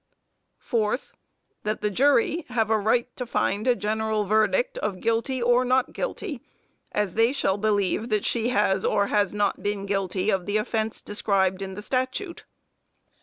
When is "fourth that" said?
0.57-1.81